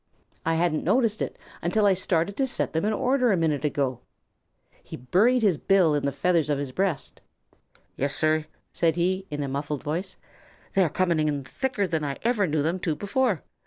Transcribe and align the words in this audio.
I 0.47 0.55
hadn't 0.55 0.83
noticed 0.83 1.21
it 1.21 1.37
until 1.61 1.85
I 1.85 1.93
started 1.93 2.35
to 2.37 2.47
set 2.47 2.73
them 2.73 2.85
in 2.85 2.91
order 2.91 3.31
a 3.31 3.37
minute 3.37 3.63
ago." 3.63 3.99
He 4.81 4.97
buried 4.97 5.43
his 5.43 5.59
bill 5.59 5.93
in 5.93 6.07
the 6.07 6.11
feathers 6.11 6.49
of 6.49 6.57
his 6.57 6.71
breast. 6.71 7.21
"Yes, 7.97 8.15
sir," 8.15 8.45
said 8.71 8.95
he 8.95 9.27
in 9.29 9.43
a 9.43 9.47
muffled 9.47 9.83
voice, 9.83 10.17
"they 10.73 10.83
are 10.83 10.89
coming 10.89 11.27
in 11.27 11.43
thicker 11.43 11.85
than 11.85 12.03
I 12.03 12.17
ever 12.23 12.47
knew 12.47 12.63
them 12.63 12.79
to 12.79 12.95
before. 12.95 13.43